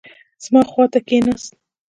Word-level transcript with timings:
زما 0.43 0.61
خوا 0.71 0.85
ته 0.93 0.99
کښېناست. 1.07 1.51